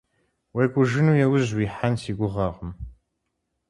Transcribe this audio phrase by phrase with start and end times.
[0.55, 2.71] УекӀужыну яужь уихьэн си гугъэкъым.